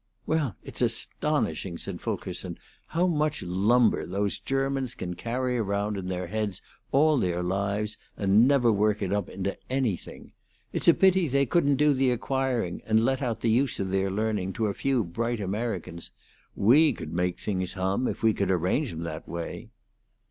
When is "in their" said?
5.95-6.25